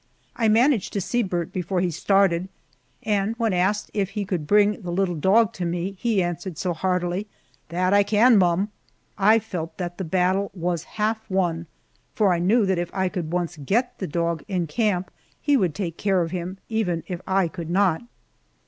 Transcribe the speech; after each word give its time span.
I 0.35 0.47
managed 0.47 0.93
to 0.93 0.99
see 0.99 1.21
Burt 1.21 1.53
before 1.53 1.79
he 1.79 1.91
started, 1.91 2.49
and 3.03 3.35
when 3.37 3.53
asked 3.53 3.91
if 3.93 4.09
he 4.09 4.25
could 4.25 4.47
bring 4.47 4.81
the 4.81 4.89
little 4.89 5.13
dog 5.13 5.53
to 5.53 5.63
me 5.63 5.91
he 5.99 6.23
answered 6.23 6.57
so 6.57 6.73
heartily, 6.73 7.27
"That 7.69 7.93
I 7.93 8.01
can, 8.01 8.39
mum," 8.39 8.71
I 9.15 9.37
felt 9.37 9.77
that 9.77 9.99
the 9.99 10.03
battle 10.03 10.49
was 10.55 10.85
half 10.97 11.29
won, 11.29 11.67
for 12.15 12.33
I 12.33 12.39
knew 12.39 12.65
that 12.65 12.79
if 12.79 12.89
I 12.95 13.09
could 13.09 13.29
once 13.31 13.57
get 13.57 13.99
the 13.99 14.07
dog 14.07 14.43
in 14.47 14.65
camp 14.65 15.11
he 15.39 15.55
would 15.55 15.75
take 15.75 15.97
care 15.99 16.23
of 16.23 16.31
him, 16.31 16.57
even 16.67 17.03
if 17.05 17.21
I 17.27 17.47
could 17.47 17.69
not. 17.69 18.01